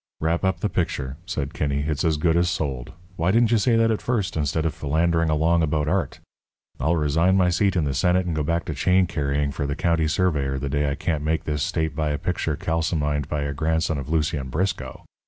"Wrap 0.19 0.43
up 0.43 0.61
the 0.61 0.67
picture," 0.67 1.17
said 1.27 1.53
Kinney. 1.53 1.81
"It's 1.87 2.03
as 2.03 2.17
good 2.17 2.35
as 2.35 2.49
sold. 2.49 2.93
Why 3.17 3.29
didn't 3.29 3.51
you 3.51 3.59
say 3.59 3.75
that 3.75 3.91
at 3.91 4.01
first, 4.01 4.35
instead 4.35 4.65
of 4.65 4.73
philandering 4.73 5.29
along 5.29 5.61
about 5.61 5.87
art. 5.87 6.19
I'll 6.79 6.95
resign 6.95 7.37
my 7.37 7.51
seat 7.51 7.75
in 7.75 7.83
the 7.83 7.93
Senate 7.93 8.25
and 8.25 8.35
go 8.35 8.41
back 8.41 8.65
to 8.65 8.73
chain 8.73 9.05
carrying 9.05 9.51
for 9.51 9.67
the 9.67 9.75
county 9.75 10.07
surveyor 10.07 10.57
the 10.57 10.69
day 10.69 10.89
I 10.89 10.95
can't 10.95 11.23
make 11.23 11.43
this 11.43 11.61
state 11.61 11.95
buy 11.95 12.09
a 12.09 12.17
picture 12.17 12.55
calcimined 12.55 13.29
by 13.29 13.43
a 13.43 13.53
grandson 13.53 13.99
of 13.99 14.09
Lucien 14.09 14.47
Briscoe. 14.49 15.03